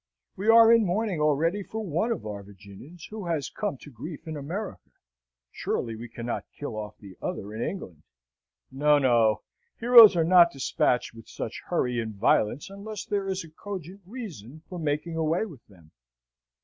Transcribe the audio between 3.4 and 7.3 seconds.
come to grief in America; surely we cannot kill off the